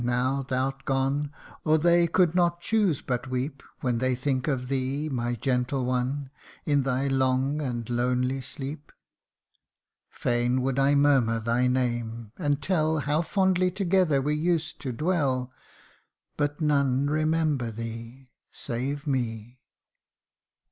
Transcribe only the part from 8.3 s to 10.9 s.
sleep. Fain would